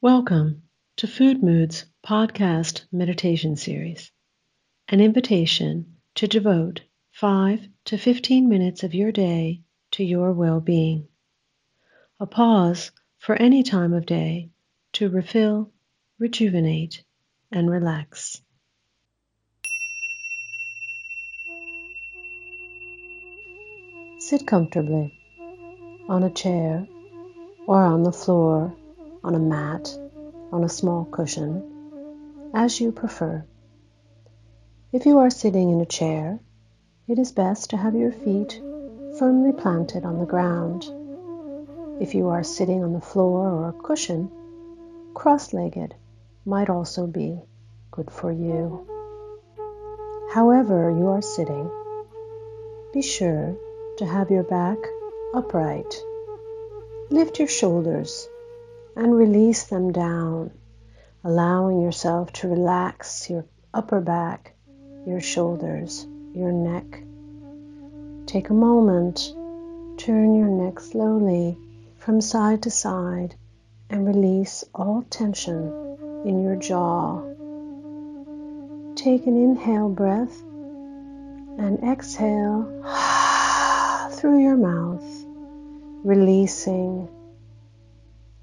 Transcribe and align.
Welcome 0.00 0.62
to 0.98 1.08
FOODMood's 1.08 1.84
podcast 2.06 2.84
meditation 2.92 3.56
series, 3.56 4.12
an 4.86 5.00
invitation 5.00 5.96
to 6.14 6.28
devote 6.28 6.82
5 7.10 7.68
to 7.86 7.98
15 7.98 8.48
minutes 8.48 8.84
of 8.84 8.94
your 8.94 9.10
day 9.10 9.62
to 9.90 10.04
your 10.04 10.32
well 10.32 10.60
being. 10.60 11.08
A 12.20 12.26
pause 12.28 12.92
for 13.18 13.34
any 13.34 13.64
time 13.64 13.92
of 13.92 14.06
day 14.06 14.50
to 14.92 15.08
refill, 15.08 15.72
rejuvenate, 16.20 17.02
and 17.50 17.68
relax. 17.68 18.40
Sit 24.20 24.46
comfortably 24.46 25.18
on 26.08 26.22
a 26.22 26.30
chair 26.30 26.86
or 27.66 27.82
on 27.82 28.04
the 28.04 28.12
floor, 28.12 28.77
on 29.24 29.34
a 29.34 29.38
mat, 29.38 29.96
on 30.52 30.64
a 30.64 30.68
small 30.68 31.04
cushion, 31.06 31.62
as 32.54 32.80
you 32.80 32.92
prefer. 32.92 33.44
If 34.92 35.06
you 35.06 35.18
are 35.18 35.30
sitting 35.30 35.70
in 35.70 35.80
a 35.80 35.86
chair, 35.86 36.40
it 37.06 37.18
is 37.18 37.32
best 37.32 37.70
to 37.70 37.76
have 37.76 37.94
your 37.94 38.12
feet 38.12 38.60
firmly 39.18 39.52
planted 39.52 40.04
on 40.04 40.18
the 40.18 40.26
ground. 40.26 40.84
If 42.00 42.14
you 42.14 42.28
are 42.28 42.42
sitting 42.42 42.84
on 42.84 42.92
the 42.92 43.00
floor 43.00 43.48
or 43.48 43.68
a 43.68 43.72
cushion, 43.72 44.30
cross 45.14 45.52
legged 45.52 45.94
might 46.44 46.70
also 46.70 47.06
be 47.06 47.40
good 47.90 48.10
for 48.10 48.30
you. 48.30 48.86
However, 50.32 50.90
you 50.90 51.08
are 51.08 51.22
sitting, 51.22 51.70
be 52.92 53.02
sure 53.02 53.56
to 53.98 54.06
have 54.06 54.30
your 54.30 54.44
back 54.44 54.78
upright. 55.34 56.02
Lift 57.10 57.38
your 57.38 57.48
shoulders 57.48 58.28
and 58.98 59.16
release 59.16 59.62
them 59.66 59.92
down, 59.92 60.50
allowing 61.22 61.80
yourself 61.80 62.32
to 62.32 62.48
relax 62.48 63.30
your 63.30 63.44
upper 63.72 64.00
back, 64.00 64.54
your 65.06 65.20
shoulders, 65.20 66.04
your 66.34 66.50
neck. 66.50 67.04
Take 68.26 68.50
a 68.50 68.54
moment, 68.54 69.32
turn 69.98 70.34
your 70.34 70.48
neck 70.48 70.80
slowly 70.80 71.56
from 71.98 72.20
side 72.20 72.64
to 72.64 72.72
side 72.72 73.36
and 73.88 74.04
release 74.04 74.64
all 74.74 75.04
tension 75.08 75.72
in 76.24 76.42
your 76.42 76.56
jaw. 76.56 77.22
Take 78.96 79.28
an 79.28 79.36
inhale 79.36 79.90
breath 79.90 80.42
and 81.56 81.78
exhale 81.84 82.64
through 84.10 84.42
your 84.42 84.56
mouth, 84.56 85.06
releasing 86.02 87.08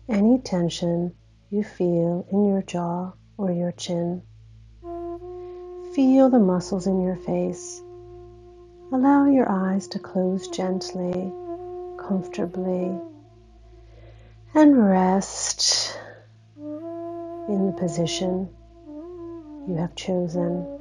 any 0.08 0.40
tension 0.40 1.16
you 1.50 1.64
feel 1.64 2.28
in 2.32 2.46
your 2.46 2.62
jaw 2.62 3.12
or 3.38 3.52
your 3.52 3.72
chin. 3.72 4.22
Feel 5.96 6.30
the 6.30 6.40
muscles 6.40 6.88
in 6.88 7.02
your 7.02 7.16
face. 7.16 7.82
Allow 8.92 9.26
your 9.26 9.50
eyes 9.50 9.88
to 9.90 10.00
close 10.00 10.48
gently, 10.50 11.32
comfortably, 11.98 12.92
and 14.54 14.88
rest 14.88 15.98
in 16.58 17.68
the 17.68 17.76
position 17.78 18.50
you 19.68 19.76
have 19.76 19.96
chosen. 19.96 20.72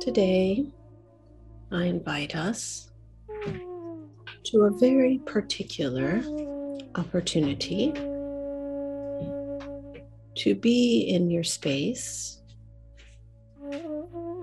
Today, 0.00 0.66
I 1.70 1.84
invite 1.84 2.34
us 2.34 2.87
to 4.44 4.62
a 4.62 4.70
very 4.70 5.18
particular 5.18 6.22
opportunity 6.94 7.92
to 10.34 10.54
be 10.54 11.00
in 11.08 11.30
your 11.30 11.44
space 11.44 12.40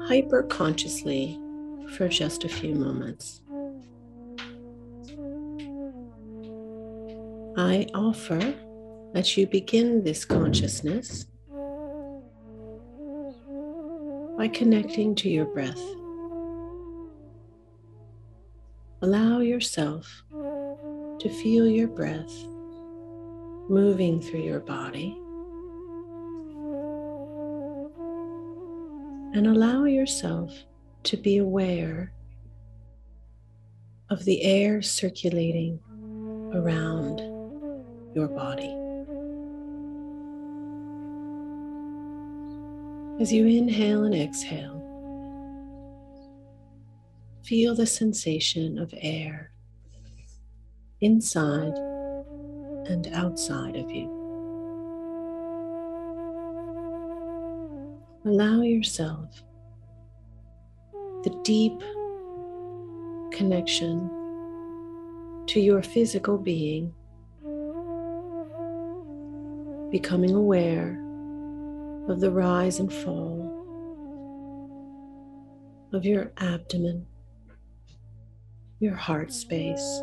hyper 0.08 0.44
consciously 0.44 1.40
for 1.96 2.08
just 2.08 2.44
a 2.44 2.50
few 2.50 2.76
moments. 2.76 3.42
I 7.58 7.88
offer 7.94 8.54
that 9.14 9.38
you 9.38 9.48
begin 9.48 10.04
this 10.04 10.26
consciousness 10.26 11.26
by 14.38 14.50
connecting 14.50 15.16
to 15.16 15.30
your 15.30 15.46
breath. 15.46 15.82
Allow 19.06 19.42
yourself 19.42 20.24
to 20.32 21.30
feel 21.30 21.68
your 21.68 21.88
breath 21.88 22.34
moving 23.70 24.20
through 24.20 24.42
your 24.42 24.62
body. 24.62 25.16
And 29.38 29.46
allow 29.46 29.84
yourself 29.84 30.52
to 31.04 31.18
be 31.18 31.38
aware 31.38 32.14
of 34.10 34.26
the 34.26 34.42
air 34.42 34.82
circulating 34.82 35.80
around 36.56 37.20
your 38.16 38.28
body. 38.28 38.76
As 43.22 43.32
you 43.32 43.46
inhale 43.46 44.06
and 44.06 44.16
exhale, 44.16 44.75
Feel 47.46 47.76
the 47.76 47.86
sensation 47.86 48.80
of 48.80 48.92
air 48.98 49.52
inside 51.00 51.78
and 52.88 53.08
outside 53.14 53.76
of 53.76 53.92
you. 53.92 54.10
Allow 58.26 58.64
yourself 58.64 59.44
the 61.24 61.40
deep 61.44 61.80
connection 63.32 64.10
to 65.46 65.60
your 65.60 65.84
physical 65.84 66.40
being, 66.40 66.92
becoming 69.92 70.34
aware 70.34 71.00
of 72.10 72.22
the 72.22 72.32
rise 72.32 72.80
and 72.80 72.92
fall 72.92 73.52
of 75.94 76.06
your 76.06 76.32
abdomen 76.38 77.06
your 78.80 78.96
heart 78.96 79.32
space, 79.32 80.02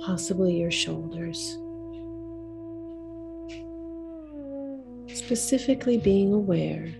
possibly 0.00 0.58
your 0.60 0.70
shoulders. 0.70 1.58
Specifically, 5.16 5.96
being 5.96 6.32
aware 6.32 6.94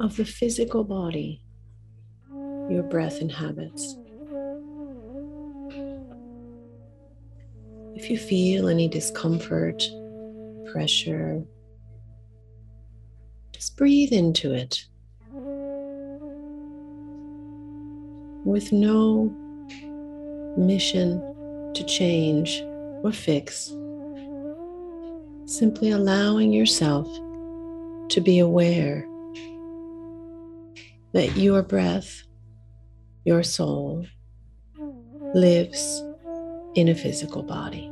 of 0.00 0.16
the 0.16 0.24
physical 0.24 0.82
body 0.84 1.42
your 2.70 2.82
breath 2.84 3.20
inhabits. 3.20 3.96
If 7.96 8.08
you 8.08 8.16
feel 8.16 8.68
any 8.68 8.88
discomfort, 8.88 9.82
pressure, 10.70 11.42
just 13.52 13.76
breathe 13.76 14.12
into 14.12 14.52
it 14.52 14.86
with 18.50 18.72
no 18.72 19.32
mission 20.56 21.20
to 21.74 21.84
change 21.84 22.62
or 23.02 23.12
fix. 23.12 23.72
Simply 25.46 25.90
allowing 25.90 26.52
yourself 26.52 27.06
to 28.10 28.20
be 28.20 28.38
aware 28.40 29.06
that 31.12 31.36
your 31.36 31.62
breath, 31.62 32.22
your 33.24 33.42
soul, 33.42 34.06
lives 35.34 36.02
in 36.74 36.88
a 36.88 36.94
physical 36.94 37.42
body. 37.42 37.90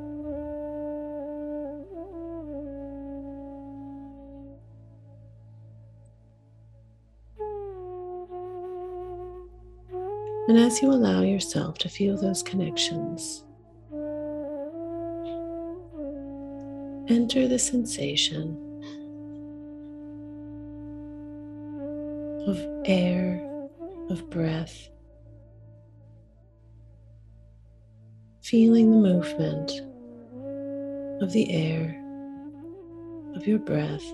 And 10.49 10.59
as 10.59 10.81
you 10.81 10.91
allow 10.91 11.21
yourself 11.21 11.77
to 11.77 11.91
feel 11.91 12.17
those 12.17 12.43
connections, 12.43 13.45
enter 17.11 17.47
the 17.47 17.59
sensation 17.59 18.57
of 22.47 22.59
air, 22.87 23.47
of 24.09 24.31
breath, 24.31 24.89
feeling 28.41 28.91
the 28.91 28.97
movement 28.97 29.71
of 31.23 31.31
the 31.33 31.53
air, 31.53 31.95
of 33.37 33.47
your 33.47 33.59
breath 33.59 34.05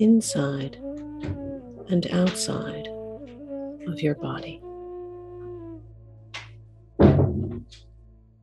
inside 0.00 0.74
and 1.88 2.08
outside 2.10 2.88
of 3.86 4.00
your 4.00 4.16
body. 4.16 4.60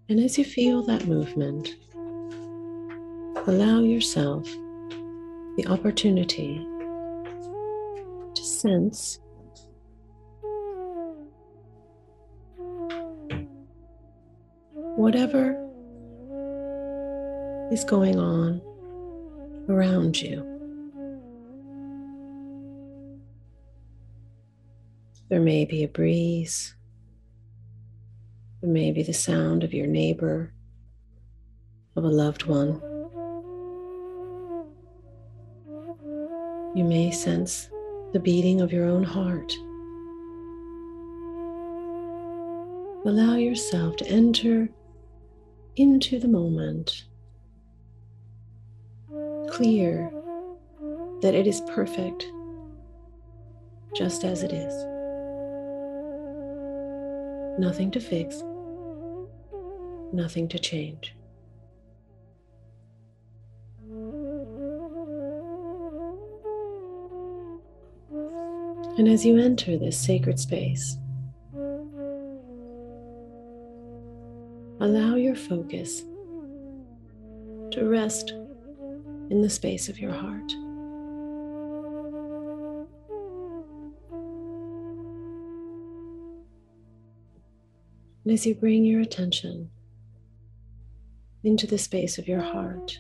And 0.10 0.20
as 0.20 0.40
you 0.40 0.44
feel 0.44 0.82
that 0.88 1.06
movement, 1.06 1.76
allow 3.48 3.82
yourself 3.82 4.44
the 5.56 5.68
opportunity 5.68 6.66
to 8.34 8.44
sense 8.44 9.20
whatever 14.96 15.52
is 17.72 17.84
going 17.84 18.20
on 18.20 18.62
around 19.70 20.20
you. 20.20 20.44
There 25.30 25.40
may 25.40 25.66
be 25.66 25.84
a 25.84 25.88
breeze. 25.88 26.74
There 28.62 28.70
may 28.70 28.92
be 28.92 29.04
the 29.04 29.14
sound 29.14 29.64
of 29.64 29.74
your 29.74 29.88
neighbor, 29.88 30.52
of 31.96 32.04
a 32.04 32.10
loved 32.10 32.46
one. 32.46 32.82
You 36.76 36.84
may 36.84 37.10
sense 37.12 37.70
the 38.12 38.20
beating 38.20 38.60
of 38.60 38.74
your 38.74 38.86
own 38.86 39.04
heart. 39.04 39.54
Allow 43.06 43.38
yourself 43.38 43.96
to 43.98 44.08
enter 44.08 44.68
into 45.78 46.20
the 46.20 46.28
moment, 46.28 47.06
clear 49.50 50.12
that 51.22 51.34
it 51.34 51.48
is 51.48 51.62
perfect 51.62 52.30
just 53.96 54.26
as 54.26 54.44
it 54.44 54.52
is. 54.52 54.74
Nothing 57.58 57.90
to 57.92 58.00
fix, 58.00 58.44
nothing 60.14 60.48
to 60.50 60.60
change. 60.60 61.16
And 68.98 69.08
as 69.08 69.26
you 69.26 69.38
enter 69.38 69.78
this 69.78 69.98
sacred 69.98 70.40
space, 70.40 70.98
allow 74.82 75.16
your 75.16 75.36
focus 75.36 76.04
to 77.72 77.88
rest 77.88 78.32
in 79.30 79.42
the 79.42 79.50
space 79.50 79.88
of 79.88 80.00
your 80.00 80.12
heart. 80.12 80.52
And 88.26 88.34
as 88.34 88.46
you 88.46 88.54
bring 88.54 88.84
your 88.84 89.00
attention 89.00 89.70
into 91.44 91.66
the 91.66 91.78
space 91.78 92.18
of 92.18 92.28
your 92.28 92.42
heart, 92.42 93.00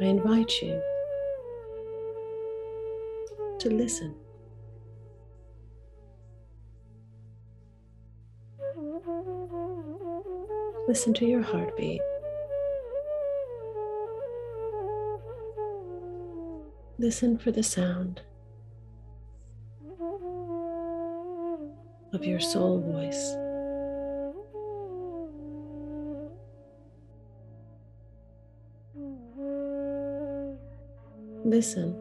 I 0.00 0.06
invite 0.06 0.52
you 0.60 0.82
to 3.60 3.70
listen. 3.70 4.14
Listen 10.88 11.14
to 11.14 11.24
your 11.24 11.42
heartbeat. 11.42 12.00
Listen 16.98 17.38
for 17.38 17.52
the 17.52 17.62
sound 17.62 18.22
of 22.12 22.24
your 22.24 22.40
soul 22.40 22.80
voice. 22.80 23.36
Listen 31.44 31.94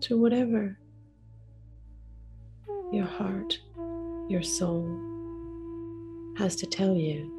to 0.00 0.18
whatever 0.20 0.78
your 2.92 3.06
heart, 3.06 3.58
your 4.28 4.42
soul 4.42 4.84
has 6.36 6.56
to 6.56 6.66
tell 6.66 6.94
you, 6.94 7.30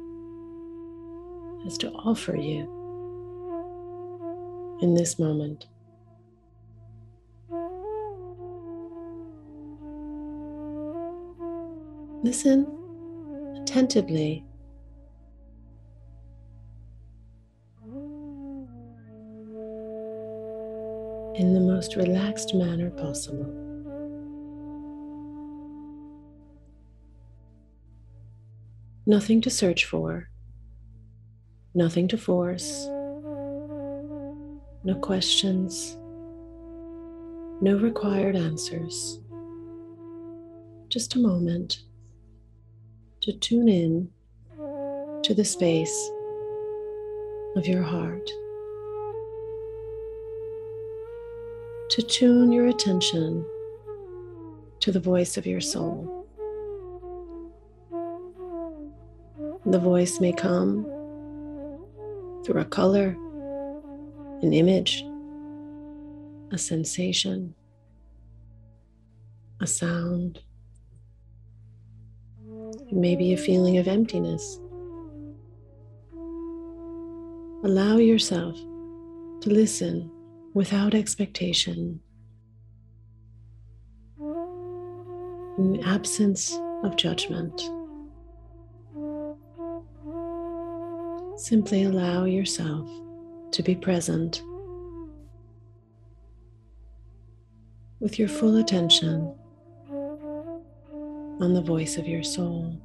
has 1.64 1.78
to 1.78 1.90
offer 1.92 2.36
you 2.36 2.68
in 4.82 4.94
this 4.94 5.18
moment. 5.18 5.66
Listen 12.24 12.66
attentively. 13.60 14.42
In 21.34 21.52
the 21.52 21.60
most 21.60 21.96
relaxed 21.96 22.54
manner 22.54 22.88
possible. 22.88 23.44
Nothing 29.04 29.42
to 29.42 29.50
search 29.50 29.84
for, 29.84 30.30
nothing 31.74 32.08
to 32.08 32.16
force, 32.16 32.86
no 34.82 34.94
questions, 35.02 35.98
no 37.60 37.76
required 37.76 38.34
answers. 38.34 39.20
Just 40.88 41.16
a 41.16 41.18
moment 41.18 41.82
to 43.24 43.32
tune 43.32 43.70
in 43.70 44.10
to 45.22 45.32
the 45.32 45.46
space 45.46 46.10
of 47.56 47.66
your 47.66 47.82
heart. 47.82 48.28
To 51.88 52.02
tune 52.02 52.52
your 52.52 52.66
attention 52.66 53.42
to 54.80 54.92
the 54.92 55.00
voice 55.00 55.38
of 55.38 55.46
your 55.46 55.62
soul. 55.62 56.26
The 59.64 59.78
voice 59.78 60.20
may 60.20 60.34
come 60.34 60.84
through 62.44 62.60
a 62.60 62.66
color 62.66 63.16
an 64.42 64.52
image, 64.52 65.02
a 66.52 66.58
sensation, 66.58 67.54
a 69.62 69.66
sound. 69.66 70.42
It 72.80 72.92
may 72.92 73.14
be 73.14 73.32
a 73.32 73.36
feeling 73.36 73.78
of 73.78 73.86
emptiness. 73.86 74.58
Allow 77.62 77.98
yourself 77.98 78.56
to 79.40 79.50
listen 79.50 80.10
without 80.54 80.94
expectation, 80.94 82.00
in 85.58 85.80
absence 85.84 86.58
of 86.82 86.96
judgment. 86.96 87.62
Simply 91.36 91.84
allow 91.84 92.24
yourself 92.24 92.88
to 93.52 93.62
be 93.62 93.74
present 93.74 94.42
with 98.00 98.18
your 98.18 98.28
full 98.28 98.56
attention 98.56 99.34
on 101.40 101.54
the 101.54 101.62
voice 101.62 101.96
of 101.96 102.06
your 102.06 102.22
soul. 102.22 102.80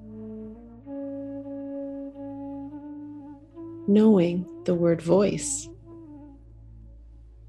Knowing 3.88 4.46
the 4.65 4.75
word 4.75 5.01
voice 5.01 5.70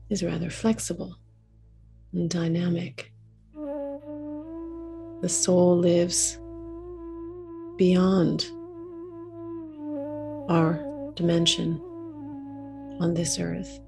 is 0.08 0.22
rather 0.22 0.50
flexible 0.50 1.16
and 2.12 2.28
dynamic. 2.28 3.12
The 5.22 5.28
soul 5.28 5.76
lives 5.78 6.38
beyond 7.76 8.50
our 10.48 11.12
dimension 11.14 11.80
on 13.00 13.14
this 13.14 13.38
earth. 13.38 13.80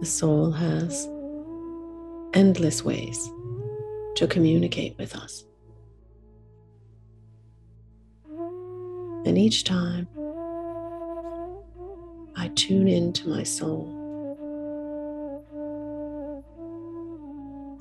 The 0.00 0.06
soul 0.06 0.50
has 0.52 1.06
endless 2.32 2.82
ways 2.82 3.30
to 4.14 4.26
communicate 4.26 4.96
with 4.96 5.14
us. 5.14 5.44
And 9.26 9.36
each 9.36 9.64
time 9.64 10.08
I 12.34 12.48
tune 12.54 12.88
into 12.88 13.28
my 13.28 13.42
soul, 13.42 13.94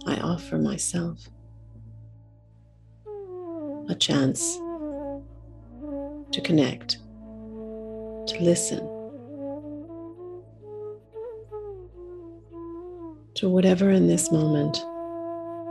I 0.06 0.18
offer 0.18 0.58
myself 0.58 1.26
a 3.88 3.96
chance 3.98 4.58
to 6.34 6.42
connect, 6.44 6.98
to 8.28 8.38
listen 8.42 8.99
to 13.40 13.48
whatever 13.48 13.90
in 13.90 14.06
this 14.06 14.34
moment 14.34 14.84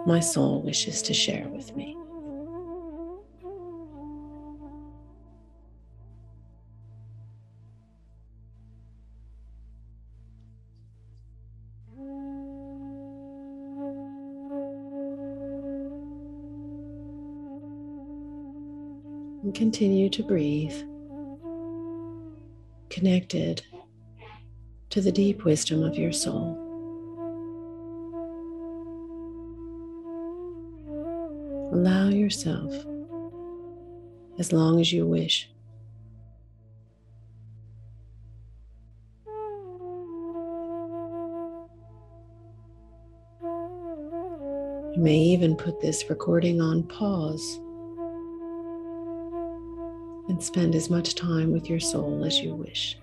my 0.06 0.20
soul 0.20 0.62
wishes 0.62 1.02
to 1.02 1.12
share 1.12 1.46
with 1.48 1.76
me. 1.76 1.94
And 19.42 19.54
continue 19.54 20.08
to 20.08 20.22
breathe, 20.22 20.72
connected 22.88 23.62
to 24.88 25.02
the 25.02 25.12
deep 25.12 25.44
wisdom 25.44 25.82
of 25.82 25.98
your 25.98 26.12
soul. 26.12 26.67
Allow 31.72 32.08
yourself, 32.08 32.72
as 34.38 34.52
long 34.52 34.80
as 34.80 34.92
you 34.92 35.06
wish, 35.06 35.50
You 44.98 45.04
may 45.04 45.18
even 45.18 45.54
put 45.54 45.80
this 45.80 46.10
recording 46.10 46.60
on 46.60 46.82
pause 46.82 47.60
and 50.28 50.42
spend 50.42 50.74
as 50.74 50.90
much 50.90 51.14
time 51.14 51.52
with 51.52 51.70
your 51.70 51.78
soul 51.78 52.24
as 52.24 52.40
you 52.40 52.52
wish. 52.52 52.98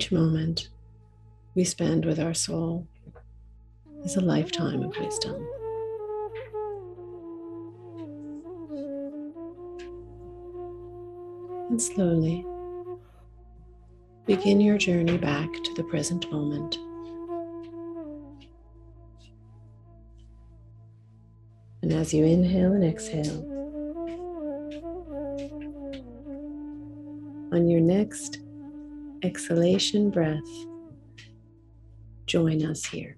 Each 0.00 0.10
moment 0.10 0.70
we 1.54 1.62
spend 1.62 2.06
with 2.06 2.18
our 2.18 2.32
soul 2.32 2.88
is 4.02 4.16
a 4.16 4.22
lifetime 4.22 4.82
of 4.82 4.96
wisdom. 4.96 5.46
And 11.68 11.82
slowly 11.82 12.46
begin 14.24 14.62
your 14.62 14.78
journey 14.78 15.18
back 15.18 15.52
to 15.52 15.74
the 15.74 15.84
present 15.84 16.32
moment. 16.32 16.78
And 21.82 21.92
as 21.92 22.14
you 22.14 22.24
inhale 22.24 22.72
and 22.72 22.84
exhale, 22.84 23.46
on 27.52 27.68
your 27.68 27.80
next 27.82 28.40
exhalation 29.22 30.10
breath, 30.10 30.48
join 32.26 32.64
us 32.64 32.84
here. 32.84 33.16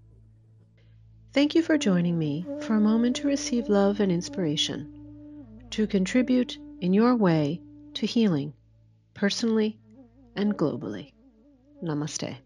Thank 1.33 1.55
you 1.55 1.63
for 1.63 1.79
joining 1.79 2.19
me 2.19 2.47
for 2.61 2.75
a 2.75 2.81
moment 2.81 3.17
to 3.17 3.27
receive 3.27 3.69
love 3.69 4.01
and 4.01 4.13
inspiration, 4.13 4.93
to 5.71 5.87
contribute 5.87 6.59
in 6.81 6.93
your 6.93 7.17
way 7.17 7.61
to 7.95 8.07
healing, 8.07 8.53
personally 9.15 9.79
and 10.37 10.57
globally. 10.57 11.13
Namaste. 11.83 12.37